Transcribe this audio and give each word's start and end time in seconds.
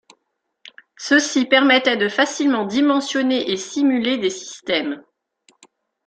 Ceci 0.97 1.45
permettait 1.45 1.95
de 1.95 2.09
facilement 2.09 2.65
dimensionner 2.65 3.51
et 3.51 3.55
simuler 3.55 4.17
des 4.17 4.31
systèmes. 4.31 5.03